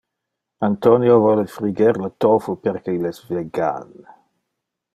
[0.67, 3.95] Antonio vole friger le tofu perque il es vegan.